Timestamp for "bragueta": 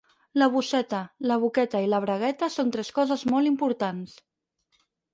2.07-2.51